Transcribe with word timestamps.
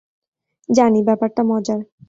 জানি, 0.69 0.99
ব্যাপারটা 1.03 1.41
মজার। 1.43 1.79